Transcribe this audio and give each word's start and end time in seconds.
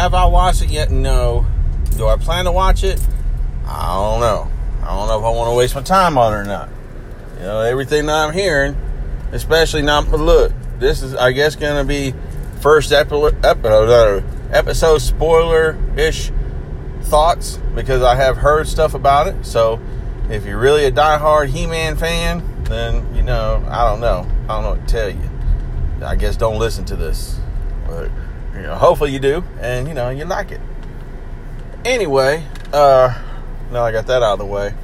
have 0.00 0.14
I 0.14 0.24
watched 0.24 0.62
it 0.62 0.70
yet? 0.70 0.90
No. 0.90 1.46
Do 1.96 2.06
I 2.06 2.16
plan 2.16 2.46
to 2.46 2.52
watch 2.52 2.84
it? 2.84 2.98
I 3.66 3.94
don't 3.94 4.20
know. 4.20 4.50
I 4.82 4.96
don't 4.96 5.08
know 5.08 5.18
if 5.18 5.24
I 5.24 5.30
want 5.30 5.50
to 5.50 5.56
waste 5.56 5.74
my 5.74 5.82
time 5.82 6.16
on 6.16 6.32
it 6.32 6.36
or 6.36 6.44
not. 6.44 6.70
You 7.36 7.44
know, 7.44 7.60
everything 7.60 8.06
that 8.06 8.14
I'm 8.14 8.32
hearing, 8.32 8.76
especially 9.32 9.82
now, 9.82 10.00
look, 10.00 10.52
this 10.78 11.02
is, 11.02 11.14
I 11.14 11.32
guess, 11.32 11.54
going 11.54 11.76
to 11.76 11.86
be 11.86 12.14
first 12.62 12.92
epi- 12.92 13.14
uh, 13.14 13.30
episode, 13.44 14.24
episode 14.50 14.98
spoiler 14.98 15.78
ish 15.96 16.32
thoughts 17.02 17.58
because 17.74 18.02
I 18.02 18.14
have 18.14 18.38
heard 18.38 18.68
stuff 18.68 18.94
about 18.94 19.26
it. 19.26 19.44
So 19.44 19.80
if 20.30 20.46
you're 20.46 20.58
really 20.58 20.86
a 20.86 20.92
diehard 20.92 21.48
He 21.48 21.66
Man 21.66 21.96
fan, 21.96 22.64
then, 22.64 23.14
you 23.14 23.22
know, 23.22 23.62
I 23.68 23.86
don't 23.88 24.00
know. 24.00 24.26
I 24.44 24.54
don't 24.54 24.62
know 24.62 24.70
what 24.70 24.88
to 24.88 24.92
tell 24.92 25.10
you. 25.10 25.30
I 26.02 26.16
guess 26.16 26.36
don't 26.36 26.58
listen 26.58 26.86
to 26.86 26.96
this. 26.96 27.38
But, 27.86 28.10
you 28.54 28.62
know, 28.62 28.74
hopefully 28.74 29.12
you 29.12 29.18
do 29.18 29.44
and, 29.60 29.88
you 29.88 29.94
know, 29.94 30.10
you 30.10 30.24
like 30.24 30.50
it. 30.50 30.60
Anyway, 31.84 32.44
uh, 32.72 33.16
now 33.72 33.84
I 33.84 33.92
got 33.92 34.06
that 34.06 34.22
out 34.22 34.34
of 34.34 34.38
the 34.38 34.46
way. 34.46 34.74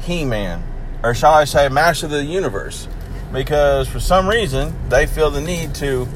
He 0.00 0.24
Man, 0.24 0.62
or 1.02 1.14
shall 1.14 1.32
I 1.34 1.44
say, 1.44 1.68
Master 1.68 2.06
of 2.06 2.12
the 2.12 2.24
Universe, 2.24 2.86
because 3.32 3.88
for 3.88 3.98
some 3.98 4.28
reason 4.28 4.74
they 4.88 5.06
feel 5.06 5.30
the 5.30 5.40
need 5.40 5.74
to 5.76 6.06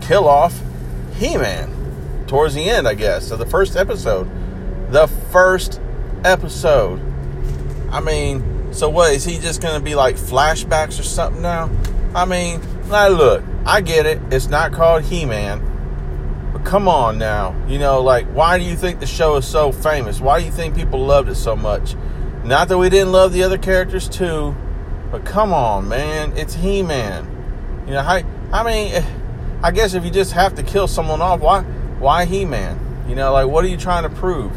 kill 0.00 0.28
off 0.28 0.60
He 1.14 1.36
Man 1.36 2.24
towards 2.26 2.54
the 2.54 2.68
end, 2.68 2.86
I 2.86 2.94
guess, 2.94 3.30
of 3.30 3.38
the 3.38 3.46
first 3.46 3.76
episode. 3.76 4.28
The 4.90 5.06
first 5.06 5.80
episode. 6.24 7.00
I 7.90 8.00
mean, 8.00 8.72
so 8.72 8.88
what 8.90 9.14
is 9.14 9.24
he 9.24 9.38
just 9.38 9.62
gonna 9.62 9.80
be 9.80 9.94
like 9.94 10.16
flashbacks 10.16 11.00
or 11.00 11.04
something 11.04 11.40
now? 11.40 11.70
I 12.14 12.24
mean, 12.26 12.60
now 12.88 13.08
look, 13.08 13.42
I 13.64 13.80
get 13.80 14.06
it. 14.06 14.20
It's 14.30 14.48
not 14.48 14.72
called 14.72 15.04
He 15.04 15.24
Man. 15.24 15.64
But 16.58 16.66
come 16.66 16.88
on 16.88 17.18
now. 17.18 17.54
You 17.66 17.78
know, 17.78 18.02
like, 18.02 18.26
why 18.26 18.58
do 18.58 18.64
you 18.64 18.76
think 18.76 19.00
the 19.00 19.06
show 19.06 19.36
is 19.36 19.46
so 19.46 19.72
famous? 19.72 20.20
Why 20.20 20.40
do 20.40 20.46
you 20.46 20.52
think 20.52 20.74
people 20.74 21.00
loved 21.00 21.28
it 21.28 21.36
so 21.36 21.56
much? 21.56 21.94
Not 22.44 22.68
that 22.68 22.78
we 22.78 22.88
didn't 22.88 23.12
love 23.12 23.32
the 23.32 23.42
other 23.42 23.58
characters 23.58 24.08
too, 24.08 24.56
but 25.10 25.24
come 25.24 25.52
on, 25.52 25.88
man. 25.88 26.36
It's 26.36 26.54
He 26.54 26.82
Man. 26.82 27.84
You 27.86 27.94
know, 27.94 28.00
I, 28.00 28.24
I 28.52 28.62
mean, 28.62 29.04
I 29.62 29.70
guess 29.70 29.94
if 29.94 30.04
you 30.04 30.10
just 30.10 30.32
have 30.32 30.54
to 30.56 30.62
kill 30.62 30.86
someone 30.86 31.20
off, 31.20 31.40
why, 31.40 31.62
why 31.98 32.24
He 32.24 32.44
Man? 32.44 33.04
You 33.08 33.14
know, 33.14 33.32
like, 33.32 33.48
what 33.48 33.64
are 33.64 33.68
you 33.68 33.76
trying 33.76 34.02
to 34.02 34.10
prove? 34.10 34.52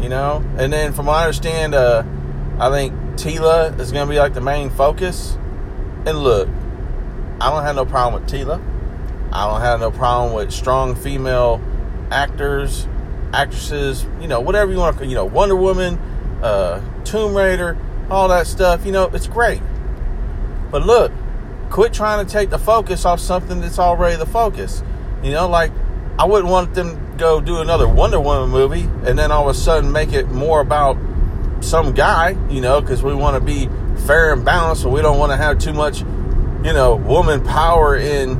You 0.00 0.08
know? 0.08 0.44
And 0.58 0.72
then 0.72 0.92
from 0.92 1.06
what 1.06 1.16
I 1.16 1.22
understand, 1.22 1.74
uh, 1.74 2.04
I 2.58 2.70
think 2.70 2.92
Teela 3.16 3.78
is 3.80 3.92
going 3.92 4.06
to 4.06 4.10
be 4.10 4.18
like 4.18 4.34
the 4.34 4.40
main 4.40 4.70
focus. 4.70 5.36
And 6.06 6.18
look, 6.18 6.48
I 7.40 7.50
don't 7.50 7.62
have 7.62 7.76
no 7.76 7.84
problem 7.84 8.22
with 8.22 8.30
Teela. 8.30 8.62
I 9.32 9.46
don't 9.46 9.60
have 9.60 9.80
no 9.80 9.90
problem 9.90 10.32
with 10.32 10.52
strong 10.52 10.94
female 10.94 11.60
actors, 12.10 12.86
actresses, 13.32 14.06
you 14.20 14.28
know, 14.28 14.40
whatever 14.40 14.70
you 14.72 14.78
want 14.78 14.98
to, 14.98 15.06
you 15.06 15.14
know, 15.14 15.24
Wonder 15.24 15.56
Woman, 15.56 15.98
uh, 16.42 16.80
Tomb 17.04 17.36
Raider, 17.36 17.76
all 18.10 18.28
that 18.28 18.46
stuff. 18.46 18.86
You 18.86 18.92
know, 18.92 19.04
it's 19.12 19.26
great. 19.26 19.60
But 20.70 20.82
look, 20.84 21.12
quit 21.70 21.92
trying 21.92 22.24
to 22.24 22.30
take 22.30 22.50
the 22.50 22.58
focus 22.58 23.04
off 23.04 23.20
something 23.20 23.60
that's 23.60 23.78
already 23.78 24.16
the 24.16 24.26
focus. 24.26 24.82
You 25.22 25.32
know, 25.32 25.48
like 25.48 25.72
I 26.18 26.24
wouldn't 26.24 26.50
want 26.50 26.74
them 26.74 26.96
to 26.96 27.18
go 27.18 27.40
do 27.40 27.58
another 27.58 27.88
Wonder 27.88 28.20
Woman 28.20 28.50
movie 28.50 28.88
and 29.08 29.18
then 29.18 29.30
all 29.30 29.48
of 29.48 29.54
a 29.54 29.58
sudden 29.58 29.92
make 29.92 30.12
it 30.12 30.28
more 30.28 30.60
about 30.60 30.96
some 31.60 31.92
guy, 31.92 32.30
you 32.48 32.60
know, 32.60 32.80
because 32.80 33.02
we 33.02 33.14
want 33.14 33.34
to 33.34 33.40
be 33.40 33.68
fair 34.06 34.32
and 34.32 34.44
balanced, 34.44 34.82
so 34.82 34.88
we 34.88 35.02
don't 35.02 35.18
want 35.18 35.32
to 35.32 35.36
have 35.36 35.58
too 35.58 35.72
much, 35.72 36.00
you 36.00 36.72
know, 36.72 36.96
woman 36.96 37.44
power 37.44 37.96
in 37.96 38.36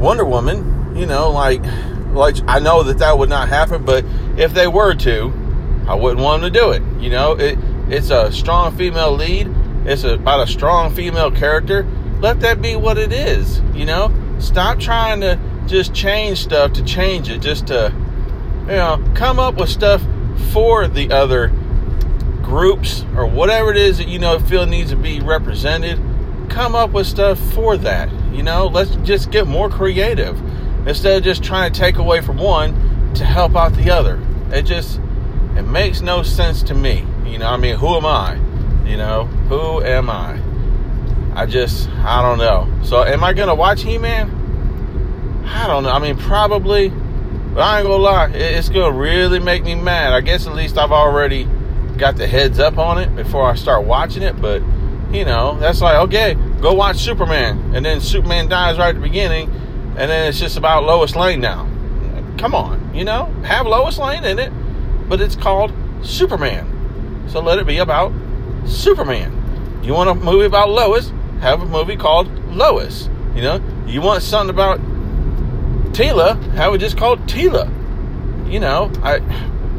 Wonder 0.00 0.24
Woman, 0.24 0.96
you 0.96 1.06
know, 1.06 1.30
like, 1.30 1.62
like 2.12 2.36
I 2.48 2.58
know 2.58 2.82
that 2.82 2.98
that 2.98 3.18
would 3.18 3.28
not 3.28 3.48
happen, 3.48 3.84
but 3.84 4.04
if 4.36 4.54
they 4.54 4.66
were 4.66 4.94
to, 4.94 5.32
I 5.86 5.94
wouldn't 5.94 6.20
want 6.20 6.42
them 6.42 6.52
to 6.52 6.58
do 6.58 6.70
it. 6.70 6.82
You 7.00 7.10
know, 7.10 7.32
it 7.32 7.58
it's 7.88 8.10
a 8.10 8.32
strong 8.32 8.76
female 8.76 9.12
lead. 9.12 9.54
It's 9.84 10.04
about 10.04 10.40
a 10.40 10.46
strong 10.50 10.94
female 10.94 11.30
character. 11.30 11.86
Let 12.20 12.40
that 12.40 12.62
be 12.62 12.76
what 12.76 12.98
it 12.98 13.12
is. 13.12 13.60
You 13.74 13.84
know, 13.84 14.12
stop 14.38 14.78
trying 14.78 15.20
to 15.20 15.38
just 15.66 15.94
change 15.94 16.38
stuff 16.38 16.72
to 16.74 16.84
change 16.84 17.28
it. 17.28 17.40
Just 17.40 17.66
to, 17.68 17.92
you 18.62 18.76
know, 18.76 19.04
come 19.14 19.38
up 19.38 19.56
with 19.56 19.68
stuff 19.68 20.02
for 20.52 20.88
the 20.88 21.10
other 21.10 21.48
groups 22.42 23.04
or 23.14 23.26
whatever 23.26 23.70
it 23.70 23.76
is 23.76 23.98
that 23.98 24.08
you 24.08 24.18
know 24.18 24.38
feel 24.40 24.66
needs 24.66 24.90
to 24.90 24.96
be 24.96 25.20
represented 25.20 26.00
come 26.48 26.74
up 26.74 26.90
with 26.90 27.06
stuff 27.06 27.38
for 27.54 27.76
that. 27.76 28.08
You 28.32 28.42
know, 28.42 28.66
let's 28.66 28.94
just 28.96 29.30
get 29.30 29.46
more 29.46 29.68
creative 29.68 30.40
instead 30.86 31.18
of 31.18 31.24
just 31.24 31.42
trying 31.42 31.72
to 31.72 31.78
take 31.78 31.96
away 31.96 32.20
from 32.20 32.38
one 32.38 33.12
to 33.14 33.24
help 33.24 33.56
out 33.56 33.74
the 33.74 33.90
other. 33.90 34.20
It 34.50 34.62
just 34.62 35.00
it 35.56 35.62
makes 35.62 36.00
no 36.00 36.22
sense 36.22 36.62
to 36.64 36.74
me. 36.74 37.04
You 37.24 37.38
know, 37.38 37.48
I 37.48 37.56
mean, 37.56 37.76
who 37.76 37.96
am 37.96 38.06
I? 38.06 38.34
You 38.88 38.96
know, 38.96 39.24
who 39.24 39.82
am 39.82 40.10
I? 40.10 40.40
I 41.34 41.46
just 41.46 41.88
I 41.90 42.22
don't 42.22 42.38
know. 42.38 42.68
So 42.84 43.02
am 43.02 43.22
I 43.22 43.32
gonna 43.32 43.54
watch 43.54 43.82
He 43.82 43.98
Man? 43.98 45.44
I 45.46 45.66
don't 45.66 45.82
know. 45.82 45.90
I 45.90 45.98
mean, 45.98 46.16
probably, 46.16 46.88
but 46.88 47.60
I 47.60 47.78
ain't 47.78 47.88
gonna 47.88 48.02
lie. 48.02 48.28
It's 48.28 48.68
gonna 48.68 48.96
really 48.96 49.38
make 49.38 49.64
me 49.64 49.74
mad. 49.74 50.12
I 50.12 50.20
guess 50.20 50.46
at 50.46 50.54
least 50.54 50.78
I've 50.78 50.92
already 50.92 51.48
got 51.96 52.16
the 52.16 52.26
heads 52.26 52.58
up 52.58 52.78
on 52.78 52.98
it 52.98 53.14
before 53.14 53.44
I 53.50 53.54
start 53.54 53.84
watching 53.84 54.22
it, 54.22 54.40
but 54.40 54.62
you 55.12 55.24
know, 55.24 55.58
that's 55.58 55.80
like, 55.80 55.96
okay, 55.96 56.36
go 56.60 56.72
watch 56.72 56.98
Superman. 56.98 57.74
And 57.74 57.84
then 57.84 58.00
Superman 58.00 58.48
dies 58.48 58.78
right 58.78 58.90
at 58.90 58.94
the 58.94 59.00
beginning. 59.00 59.50
And 59.96 60.10
then 60.10 60.28
it's 60.28 60.38
just 60.38 60.56
about 60.56 60.84
Lois 60.84 61.16
Lane 61.16 61.40
now. 61.40 61.68
Come 62.38 62.54
on, 62.54 62.94
you 62.94 63.04
know, 63.04 63.26
have 63.44 63.66
Lois 63.66 63.98
Lane 63.98 64.24
in 64.24 64.38
it, 64.38 64.50
but 65.08 65.20
it's 65.20 65.36
called 65.36 65.72
Superman. 66.02 67.26
So 67.28 67.40
let 67.40 67.58
it 67.58 67.66
be 67.66 67.78
about 67.78 68.12
Superman. 68.66 69.80
You 69.82 69.94
want 69.94 70.10
a 70.10 70.14
movie 70.14 70.46
about 70.46 70.70
Lois? 70.70 71.12
Have 71.40 71.60
a 71.60 71.66
movie 71.66 71.96
called 71.96 72.28
Lois. 72.48 73.08
You 73.34 73.42
know, 73.42 73.84
you 73.86 74.00
want 74.00 74.22
something 74.22 74.50
about 74.50 74.80
Teela? 75.92 76.40
Have 76.52 76.74
it 76.74 76.78
just 76.78 76.96
called 76.96 77.20
Teela. 77.26 77.68
You 78.50 78.60
know, 78.60 78.90
I 79.02 79.20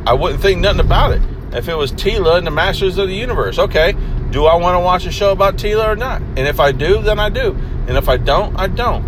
I 0.05 0.13
wouldn't 0.13 0.41
think 0.41 0.61
nothing 0.61 0.81
about 0.81 1.11
it 1.11 1.21
if 1.53 1.67
it 1.67 1.75
was 1.75 1.91
Teela 1.91 2.37
and 2.37 2.45
the 2.45 2.51
Masters 2.51 2.97
of 2.97 3.07
the 3.07 3.15
Universe. 3.15 3.59
Okay, 3.59 3.95
do 4.31 4.45
I 4.45 4.55
want 4.55 4.75
to 4.75 4.79
watch 4.79 5.05
a 5.05 5.11
show 5.11 5.31
about 5.31 5.57
Teela 5.57 5.87
or 5.87 5.95
not? 5.95 6.21
And 6.21 6.39
if 6.39 6.59
I 6.59 6.71
do, 6.71 7.01
then 7.01 7.19
I 7.19 7.29
do. 7.29 7.51
And 7.87 7.97
if 7.97 8.07
I 8.07 8.17
don't, 8.17 8.57
I 8.57 8.67
don't. 8.67 9.03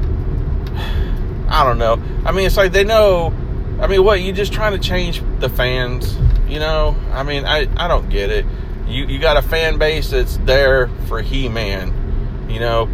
I 1.47 1.63
don't 1.63 1.77
know. 1.77 2.01
I 2.25 2.31
mean, 2.31 2.45
it's 2.45 2.57
like 2.57 2.73
they 2.73 2.83
know. 2.83 3.33
I 3.79 3.87
mean, 3.87 4.03
what? 4.03 4.21
You 4.21 4.33
just 4.33 4.53
trying 4.53 4.73
to 4.73 4.79
change 4.79 5.21
the 5.39 5.49
fans? 5.49 6.17
You 6.47 6.59
know? 6.59 6.95
I 7.11 7.23
mean, 7.23 7.45
I, 7.45 7.67
I 7.77 7.87
don't 7.87 8.09
get 8.09 8.29
it. 8.29 8.45
You, 8.87 9.05
you 9.05 9.19
got 9.19 9.37
a 9.37 9.41
fan 9.41 9.77
base 9.77 10.09
that's 10.09 10.37
there 10.37 10.87
for 11.07 11.21
He 11.21 11.47
Man. 11.47 12.47
You 12.49 12.59
know? 12.59 12.89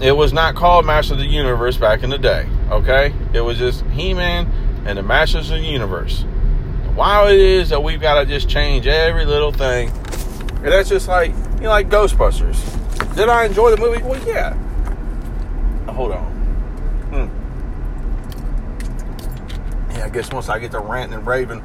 It 0.00 0.12
was 0.12 0.32
not 0.32 0.54
called 0.54 0.86
Master 0.86 1.14
of 1.14 1.18
the 1.18 1.26
Universe 1.26 1.76
back 1.76 2.02
in 2.02 2.10
the 2.10 2.18
day. 2.18 2.48
Okay? 2.70 3.12
It 3.34 3.40
was 3.40 3.58
just 3.58 3.84
He 3.86 4.14
Man 4.14 4.50
and 4.86 4.96
the 4.96 5.02
Masters 5.02 5.50
of 5.50 5.58
the 5.58 5.66
Universe. 5.66 6.24
Why 6.94 7.30
it 7.30 7.40
is 7.40 7.68
that 7.68 7.82
we've 7.82 8.00
got 8.00 8.20
to 8.20 8.26
just 8.26 8.48
change 8.48 8.86
every 8.86 9.26
little 9.26 9.52
thing. 9.52 9.90
And 9.90 10.66
that's 10.66 10.88
just 10.88 11.08
like 11.08 11.32
you 11.58 11.64
know, 11.64 11.70
like 11.70 11.88
Ghostbusters. 11.88 12.56
Did 13.16 13.28
I 13.28 13.44
enjoy 13.44 13.70
the 13.72 13.76
movie? 13.76 14.00
Well, 14.02 14.24
yeah. 14.26 14.54
Hold 15.88 16.12
on. 16.12 16.24
Hmm. 17.10 17.28
Yeah, 19.92 20.04
I 20.04 20.08
guess 20.08 20.30
once 20.32 20.48
I 20.48 20.60
get 20.60 20.70
to 20.70 20.78
ranting 20.78 21.18
and 21.18 21.26
raving, 21.26 21.64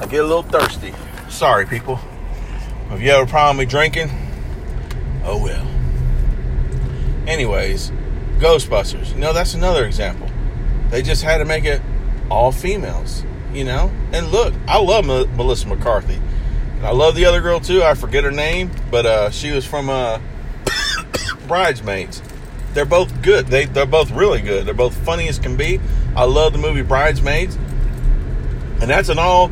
I 0.00 0.06
get 0.06 0.20
a 0.20 0.26
little 0.26 0.42
thirsty. 0.42 0.92
Sorry, 1.30 1.64
people. 1.64 1.96
Have 2.90 3.00
you 3.00 3.10
ever 3.10 3.24
problem 3.26 3.56
with 3.56 3.70
drinking? 3.70 4.10
Oh 5.24 5.42
well. 5.42 5.66
Anyways, 7.26 7.90
Ghostbusters. 8.38 9.14
You 9.14 9.20
know, 9.20 9.32
that's 9.32 9.54
another 9.54 9.86
example. 9.86 10.28
They 10.90 11.00
just 11.00 11.22
had 11.22 11.38
to 11.38 11.46
make 11.46 11.64
it 11.64 11.80
all 12.30 12.52
females, 12.52 13.24
you 13.54 13.64
know? 13.64 13.90
And 14.12 14.30
look, 14.30 14.52
I 14.68 14.78
love 14.78 15.06
Melissa 15.06 15.68
McCarthy. 15.68 16.20
I 16.82 16.90
love 16.90 17.14
the 17.14 17.24
other 17.26 17.40
girl 17.40 17.60
too. 17.60 17.82
I 17.82 17.94
forget 17.94 18.24
her 18.24 18.32
name, 18.32 18.70
but 18.90 19.06
uh, 19.06 19.30
she 19.30 19.52
was 19.52 19.64
from 19.64 19.88
uh, 19.88 20.18
Bridesmaids. 21.46 22.20
They're 22.74 22.84
both 22.84 23.22
good. 23.22 23.46
They 23.46 23.66
they're 23.66 23.86
both 23.86 24.10
really 24.10 24.40
good. 24.40 24.66
They're 24.66 24.74
both 24.74 24.96
funny 25.04 25.28
as 25.28 25.38
can 25.38 25.56
be. 25.56 25.80
I 26.16 26.24
love 26.24 26.52
the 26.52 26.58
movie 26.58 26.82
Bridesmaids, 26.82 27.54
and 27.54 28.90
that's 28.90 29.10
an 29.10 29.18
all 29.18 29.50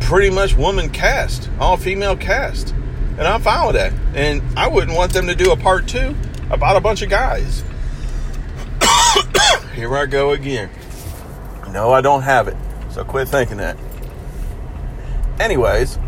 pretty 0.00 0.30
much 0.30 0.56
woman 0.56 0.90
cast, 0.90 1.48
all 1.60 1.76
female 1.76 2.16
cast, 2.16 2.70
and 2.70 3.22
I'm 3.22 3.40
fine 3.40 3.66
with 3.66 3.76
that. 3.76 3.92
And 4.14 4.42
I 4.58 4.66
wouldn't 4.68 4.96
want 4.96 5.12
them 5.12 5.28
to 5.28 5.34
do 5.34 5.52
a 5.52 5.56
part 5.56 5.86
two 5.86 6.16
about 6.50 6.76
a 6.76 6.80
bunch 6.80 7.02
of 7.02 7.08
guys. 7.08 7.62
Here 9.74 9.94
I 9.96 10.06
go 10.06 10.32
again. 10.32 10.70
No, 11.70 11.92
I 11.92 12.00
don't 12.00 12.22
have 12.22 12.48
it. 12.48 12.56
So 12.90 13.04
quit 13.04 13.28
thinking 13.28 13.58
that. 13.58 13.76
Anyways, 15.38 15.98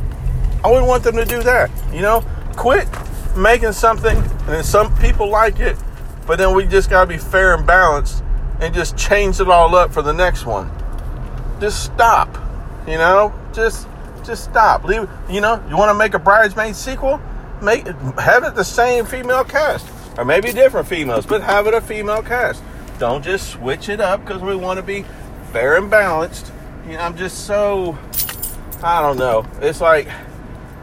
I 0.66 0.68
wouldn't 0.68 0.88
want 0.88 1.04
them 1.04 1.14
to 1.14 1.24
do 1.24 1.44
that. 1.44 1.70
You 1.94 2.02
know, 2.02 2.24
quit 2.56 2.88
making 3.36 3.70
something 3.70 4.16
and 4.48 4.66
some 4.66 4.92
people 4.98 5.28
like 5.28 5.60
it, 5.60 5.76
but 6.26 6.38
then 6.38 6.56
we 6.56 6.66
just 6.66 6.90
got 6.90 7.02
to 7.02 7.06
be 7.06 7.18
fair 7.18 7.54
and 7.54 7.64
balanced 7.64 8.24
and 8.58 8.74
just 8.74 8.96
change 8.96 9.38
it 9.38 9.48
all 9.48 9.76
up 9.76 9.92
for 9.92 10.02
the 10.02 10.12
next 10.12 10.44
one. 10.44 10.68
just 11.60 11.84
stop. 11.84 12.36
You 12.84 12.98
know, 12.98 13.32
just 13.52 13.86
just 14.24 14.42
stop. 14.42 14.82
Leave. 14.82 15.08
You 15.30 15.40
know, 15.40 15.64
you 15.70 15.76
want 15.76 15.90
to 15.90 15.94
make 15.94 16.14
a 16.14 16.18
bridesmaid 16.18 16.74
sequel? 16.74 17.20
Make 17.62 17.86
have 18.18 18.42
it 18.42 18.56
the 18.56 18.64
same 18.64 19.06
female 19.06 19.44
cast, 19.44 19.86
or 20.18 20.24
maybe 20.24 20.52
different 20.52 20.88
females, 20.88 21.26
but 21.26 21.42
have 21.42 21.68
it 21.68 21.74
a 21.74 21.80
female 21.80 22.24
cast. 22.24 22.60
Don't 22.98 23.24
just 23.24 23.50
switch 23.50 23.88
it 23.88 24.00
up 24.00 24.24
because 24.24 24.42
we 24.42 24.56
want 24.56 24.78
to 24.78 24.82
be 24.82 25.04
fair 25.52 25.76
and 25.76 25.88
balanced. 25.88 26.50
You 26.88 26.94
know, 26.94 27.02
I'm 27.02 27.16
just 27.16 27.46
so 27.46 27.96
I 28.82 29.00
don't 29.00 29.16
know. 29.16 29.46
It's 29.60 29.80
like 29.80 30.08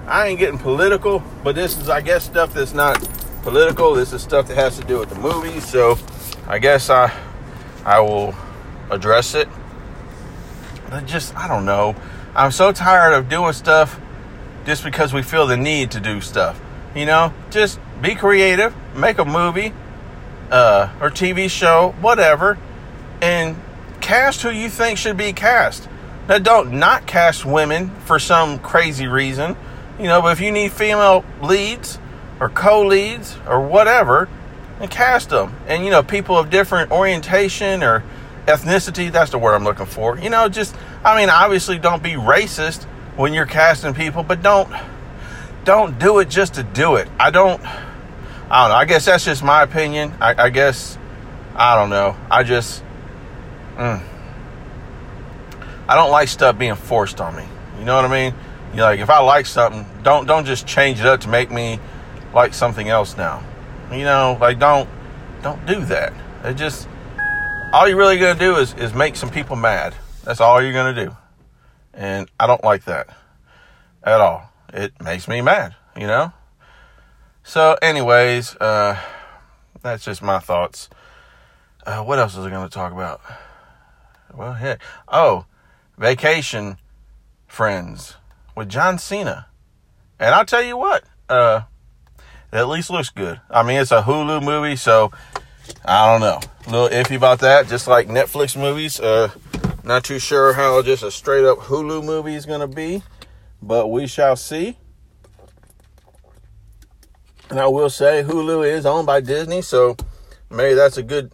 I 0.08 0.28
ain't 0.28 0.40
getting 0.40 0.60
political, 0.60 1.24
but 1.44 1.56
this 1.56 1.78
is 1.78 1.90
I 1.90 2.02
guess 2.02 2.26
stuff 2.26 2.54
that's 2.54 2.74
not 2.74 2.98
political. 3.44 3.94
This 3.94 4.14
is 4.14 4.22
stuff 4.22 4.48
that 4.48 4.56
has 4.56 4.78
to 4.80 4.86
do 4.86 5.00
with 5.00 5.10
the 5.10 5.16
movies. 5.16 5.68
So 5.68 5.98
I 6.48 6.60
guess 6.60 6.90
I 6.90 7.12
I 7.86 8.00
will 8.00 8.36
address 8.90 9.34
it. 9.36 9.48
But 10.90 11.06
just 11.06 11.36
I 11.36 11.48
don't 11.48 11.66
know. 11.66 11.96
I'm 12.36 12.52
so 12.52 12.72
tired 12.72 13.14
of 13.14 13.30
doing 13.30 13.54
stuff 13.54 14.00
just 14.66 14.84
because 14.84 15.14
we 15.14 15.22
feel 15.22 15.48
the 15.48 15.58
need 15.58 15.92
to 15.92 16.00
do 16.00 16.22
stuff. 16.22 16.60
You 16.96 17.06
know, 17.06 17.34
just 17.50 17.80
be 18.02 18.16
creative, 18.16 18.76
make 18.96 19.18
a 19.18 19.26
movie, 19.26 19.74
uh, 20.52 20.90
or 21.02 21.10
TV 21.10 21.50
show, 21.50 21.96
whatever, 22.02 22.58
and 23.22 23.56
cast 24.02 24.42
who 24.42 24.50
you 24.50 24.70
think 24.70 24.98
should 24.98 25.18
be 25.18 25.34
cast. 25.34 25.90
Now, 26.28 26.38
don't 26.38 26.74
not 26.74 27.08
cast 27.08 27.46
women 27.46 27.90
for 28.06 28.20
some 28.20 28.60
crazy 28.60 29.08
reason, 29.08 29.56
you 30.00 30.06
know. 30.06 30.22
But 30.22 30.34
if 30.34 30.42
you 30.42 30.52
need 30.52 30.72
female 30.72 31.24
leads 31.42 32.00
or 32.40 32.50
co-leads 32.50 33.38
or 33.48 33.66
whatever, 33.66 34.28
and 34.80 34.92
cast 34.92 35.30
them. 35.30 35.56
And 35.68 35.86
you 35.86 35.92
know, 35.92 36.04
people 36.04 36.38
of 36.38 36.50
different 36.50 36.92
orientation 36.92 37.84
or 37.84 38.04
ethnicity. 38.46 39.12
That's 39.12 39.32
the 39.32 39.38
word 39.38 39.54
I'm 39.54 39.64
looking 39.64 39.86
for. 39.86 40.18
You 40.18 40.30
know, 40.30 40.50
just 40.50 40.76
I 41.04 41.18
mean, 41.18 41.30
obviously, 41.30 41.80
don't 41.80 42.04
be 42.04 42.12
racist 42.12 42.84
when 43.16 43.34
you're 43.34 43.46
casting 43.46 43.94
people, 43.94 44.24
but 44.24 44.42
don't 44.42 44.72
don't 45.64 45.98
do 45.98 46.20
it 46.20 46.30
just 46.30 46.56
to 46.56 46.64
do 46.64 46.96
it. 46.96 47.08
I 47.20 47.32
don't. 47.32 47.62
I 47.64 48.64
don't 48.64 48.70
know. 48.70 48.76
I 48.76 48.86
guess 48.86 49.06
that's 49.06 49.26
just 49.26 49.44
my 49.44 49.64
opinion. 49.64 50.14
I, 50.20 50.46
I 50.46 50.50
guess 50.50 50.98
I 51.56 51.76
don't 51.76 51.90
know. 51.90 52.16
I 52.30 52.44
just 52.44 52.84
mm, 53.76 54.04
I 55.88 55.96
don't 55.96 56.12
like 56.12 56.28
stuff 56.28 56.58
being 56.58 56.76
forced 56.76 57.22
on 57.22 57.36
me. 57.36 57.46
You 57.80 57.86
know 57.86 57.96
what 57.96 58.06
I 58.06 58.10
mean? 58.10 58.36
You 58.74 58.78
know, 58.78 58.86
like 58.86 59.00
if 59.00 59.10
I 59.10 59.20
like 59.20 59.46
something, 59.46 59.86
don't 60.02 60.26
don't 60.26 60.46
just 60.46 60.66
change 60.66 61.00
it 61.00 61.06
up 61.06 61.22
to 61.22 61.30
make 61.30 61.52
me 61.52 61.80
like 62.34 62.56
something 62.56 62.90
else 62.90 63.16
now. 63.16 63.44
You 63.92 64.04
know, 64.04 64.36
like 64.42 64.58
don't 64.58 64.90
don't 65.44 65.64
do 65.68 65.86
that. 65.86 66.12
It 66.44 66.56
just 66.56 66.88
all 67.72 67.88
you're 67.88 67.98
really 67.98 68.18
gonna 68.18 68.40
do 68.40 68.56
is 68.56 68.74
is 68.74 68.94
make 68.94 69.16
some 69.16 69.30
people 69.30 69.56
mad. 69.56 69.94
That's 70.24 70.42
all 70.42 70.60
you're 70.60 70.74
gonna 70.74 71.06
do. 71.06 71.16
And 71.94 72.30
I 72.40 72.48
don't 72.48 72.64
like 72.64 72.86
that 72.86 73.16
at 74.04 74.20
all. 74.20 74.50
It 74.74 75.00
makes 75.00 75.28
me 75.28 75.42
mad, 75.42 75.76
you 75.96 76.08
know? 76.08 76.34
So 77.44 77.78
anyways, 77.80 78.56
uh 78.56 79.00
that's 79.84 80.04
just 80.04 80.24
my 80.24 80.40
thoughts. 80.40 80.90
Uh, 81.86 82.02
what 82.02 82.18
else 82.18 82.36
was 82.36 82.46
I 82.46 82.50
going 82.50 82.68
to 82.68 82.74
talk 82.74 82.94
about? 82.94 83.22
Well, 84.34 84.54
heck. 84.54 84.82
Oh, 85.10 85.46
Vacation 85.98 86.78
Friends 87.46 88.16
with 88.56 88.70
John 88.70 88.98
Cena. 88.98 89.48
And 90.20 90.34
I'll 90.34 90.46
tell 90.46 90.64
you 90.64 90.78
what, 90.78 91.04
uh, 91.30 91.62
it 92.52 92.58
at 92.58 92.68
least 92.68 92.90
looks 92.90 93.10
good. 93.10 93.42
I 93.50 93.64
mean, 93.64 93.80
it's 93.80 93.92
a 93.92 94.04
Hulu 94.04 94.44
movie, 94.44 94.76
so 94.76 95.12
I 95.84 96.12
don't 96.12 96.22
know. 96.22 96.40
A 96.68 96.70
little 96.70 96.90
iffy 96.90 97.16
about 97.16 97.40
that, 97.40 97.68
just 97.68 97.88
like 97.88 98.08
Netflix 98.08 98.56
movies. 98.60 99.00
Uh, 99.00 99.32
not 99.84 100.04
too 100.04 100.20
sure 100.20 100.54
how 100.54 100.82
just 100.82 101.04
a 101.04 101.12
straight 101.12 101.44
up 101.44 101.58
Hulu 101.60 102.04
movie 102.04 102.36
is 102.36 102.46
going 102.46 102.62
to 102.62 102.68
be, 102.68 103.04
but 103.62 103.88
we 103.88 104.08
shall 104.08 104.36
see. 104.36 104.78
And 107.50 107.60
I 107.60 107.68
will 107.68 107.90
say 107.90 108.24
Hulu 108.24 108.68
is 108.68 108.86
owned 108.86 109.06
by 109.06 109.20
Disney, 109.20 109.62
so 109.62 109.98
maybe 110.50 110.76
that's 110.76 110.98
a 110.98 111.04
good 111.04 111.32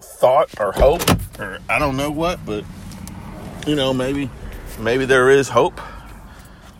thought 0.00 0.48
or 0.58 0.72
hope 0.72 1.02
or 1.38 1.58
I 1.68 1.78
don't 1.78 1.96
know 1.96 2.10
what, 2.10 2.44
but 2.44 2.64
you 3.66 3.74
know, 3.74 3.92
maybe 3.92 4.30
maybe 4.78 5.04
there 5.04 5.30
is 5.30 5.48
hope. 5.48 5.80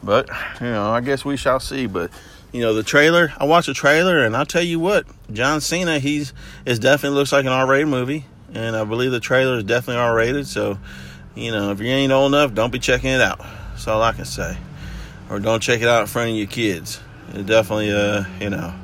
But, 0.03 0.29
you 0.61 0.67
know, 0.67 0.91
I 0.91 1.01
guess 1.01 1.25
we 1.25 1.37
shall 1.37 1.61
see. 1.61 1.87
But, 1.87 2.11
you 2.53 2.61
know, 2.61 2.75
the 2.75 2.83
trailer, 2.83 3.33
I 3.39 3.45
watched 3.45 3.69
the 3.69 3.75
trailer 3.75 4.25
and 4.25 4.37
I'll 4.37 4.47
tell 4.47 4.63
you 4.63 4.81
what, 4.81 5.07
John 5.33 5.61
Cena, 5.61 5.99
he's 5.99 6.33
it 6.65 6.81
definitely 6.81 7.19
looks 7.19 7.33
like 7.33 7.45
an 7.45 7.53
R 7.53 7.67
rated 7.67 7.89
movie. 7.89 8.27
And 8.55 8.77
I 8.77 8.85
believe 8.85 9.13
the 9.13 9.21
trailer 9.21 9.57
is 9.57 9.65
definitely 9.65 10.03
R 10.03 10.15
rated. 10.15 10.47
So, 10.47 10.79
you 11.35 11.53
know, 11.53 11.71
if 11.71 11.81
you 11.81 11.87
ain't 11.87 12.13
old 12.13 12.35
enough, 12.35 12.53
don't 12.53 12.73
be 12.73 12.79
checking 12.79 13.11
it 13.11 13.21
out. 13.21 13.39
That's 13.71 13.89
all 13.89 14.03
I 14.03 14.13
can 14.13 14.25
say. 14.25 14.59
Or 15.31 15.39
don't 15.39 15.63
check 15.63 15.81
it 15.81 15.89
out 15.89 16.03
in 16.03 16.07
front 16.09 16.31
of 16.31 16.37
your 16.37 16.47
kids. 16.47 17.01
It 17.33 17.47
definitely 17.47 17.93
uh, 17.93 18.25
you 18.41 18.51
know, 18.51 18.75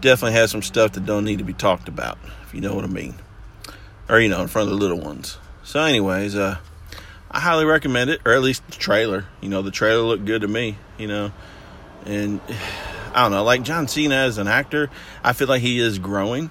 definitely 0.00 0.34
has 0.34 0.50
some 0.50 0.62
stuff 0.62 0.92
that 0.92 1.06
don't 1.06 1.24
need 1.24 1.38
to 1.38 1.44
be 1.44 1.54
talked 1.54 1.88
about, 1.88 2.18
if 2.42 2.52
you 2.52 2.60
know 2.60 2.74
what 2.74 2.84
I 2.84 2.88
mean. 2.88 3.14
Or, 4.08 4.20
you 4.20 4.28
know, 4.28 4.42
in 4.42 4.48
front 4.48 4.70
of 4.70 4.78
the 4.78 4.80
little 4.80 5.00
ones. 5.00 5.38
So 5.62 5.80
anyways, 5.80 6.36
uh 6.36 6.58
I 7.30 7.40
highly 7.40 7.64
recommend 7.64 8.10
it, 8.10 8.20
or 8.24 8.32
at 8.32 8.42
least 8.42 8.66
the 8.66 8.76
trailer. 8.76 9.26
You 9.40 9.48
know, 9.48 9.62
the 9.62 9.70
trailer 9.70 10.02
looked 10.02 10.24
good 10.24 10.42
to 10.42 10.48
me, 10.48 10.78
you 10.98 11.08
know. 11.08 11.32
And 12.04 12.40
I 13.14 13.22
don't 13.22 13.32
know, 13.32 13.44
like 13.44 13.62
John 13.62 13.88
Cena 13.88 14.14
as 14.14 14.38
an 14.38 14.48
actor, 14.48 14.90
I 15.24 15.32
feel 15.32 15.48
like 15.48 15.62
he 15.62 15.80
is 15.80 15.98
growing. 15.98 16.50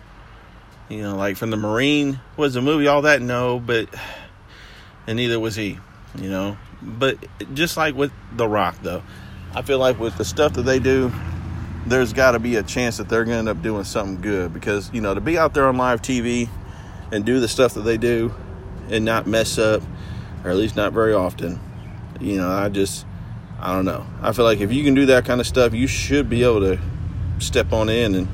You 0.90 1.02
know, 1.02 1.16
like 1.16 1.38
from 1.38 1.50
the 1.50 1.58
Marine 1.58 2.20
was 2.38 2.54
the 2.54 2.62
movie, 2.62 2.88
all 2.88 3.04
that, 3.04 3.22
no, 3.22 3.60
but 3.60 3.90
and 5.08 5.18
neither 5.18 5.40
was 5.40 5.56
he, 5.56 5.80
you 6.16 6.30
know. 6.30 6.58
But 6.82 7.18
just 7.54 7.78
like 7.78 7.96
with 7.96 8.12
The 8.36 8.48
Rock 8.48 8.76
though, 8.84 9.02
I 9.56 9.62
feel 9.62 9.80
like 9.80 10.00
with 10.00 10.18
the 10.18 10.26
stuff 10.26 10.54
that 10.54 10.64
they 10.64 10.80
do, 10.80 11.12
there's 11.88 12.14
got 12.14 12.32
to 12.32 12.40
be 12.40 12.58
a 12.58 12.64
chance 12.64 12.98
that 12.98 13.10
they're 13.10 13.24
going 13.24 13.36
to 13.36 13.40
end 13.40 13.50
up 13.50 13.62
doing 13.62 13.84
something 13.84 14.22
good 14.22 14.54
because 14.54 14.92
you 14.94 15.02
know 15.02 15.14
to 15.14 15.22
be 15.22 15.38
out 15.38 15.54
there 15.54 15.68
on 15.68 15.78
live 15.78 16.02
TV 16.02 16.50
and 17.12 17.26
do 17.26 17.40
the 17.40 17.48
stuff 17.48 17.74
that 17.76 17.82
they 17.82 17.98
do 17.98 18.34
and 18.90 19.06
not 19.06 19.26
mess 19.26 19.58
up 19.58 19.82
or 20.46 20.52
at 20.52 20.56
least 20.56 20.76
not 20.76 20.94
very 20.94 21.14
often. 21.14 21.60
You 22.22 22.38
know 22.38 22.50
I 22.50 22.70
just 22.70 23.06
I 23.60 23.74
don't 23.74 23.86
know. 23.86 24.06
I 24.22 24.32
feel 24.32 24.46
like 24.46 24.62
if 24.62 24.72
you 24.72 24.84
can 24.84 24.94
do 24.94 25.08
that 25.08 25.26
kind 25.26 25.42
of 25.42 25.48
stuff 25.48 25.74
you 25.74 25.88
should 25.88 26.30
be 26.30 26.44
able 26.44 26.62
to 26.62 26.80
step 27.40 27.74
on 27.74 27.90
in 27.90 28.16
and 28.16 28.28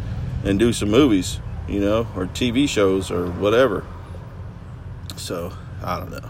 and 0.43 0.59
do 0.59 0.73
some 0.73 0.91
movies 0.91 1.39
you 1.67 1.79
know 1.79 2.07
or 2.15 2.27
TV 2.27 2.67
shows 2.67 3.09
or 3.09 3.31
whatever. 3.31 3.85
So 5.15 5.53
I 5.81 5.97
don't 5.97 6.11
know. 6.11 6.29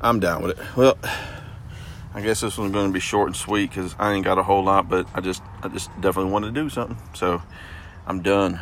I'm 0.00 0.20
down 0.20 0.42
with 0.42 0.58
it. 0.58 0.76
Well 0.76 0.98
I 2.14 2.20
guess 2.20 2.40
this 2.40 2.58
one's 2.58 2.72
going 2.72 2.88
to 2.88 2.92
be 2.92 3.00
short 3.00 3.28
and 3.28 3.36
sweet 3.36 3.70
because 3.70 3.96
I 3.98 4.12
ain't 4.12 4.24
got 4.24 4.36
a 4.36 4.42
whole 4.42 4.64
lot, 4.64 4.88
but 4.88 5.06
I 5.14 5.20
just 5.20 5.42
I 5.62 5.68
just 5.68 5.88
definitely 6.00 6.30
wanted 6.30 6.54
to 6.54 6.60
do 6.60 6.68
something. 6.68 6.98
So 7.14 7.40
I'm 8.06 8.20
done. 8.20 8.60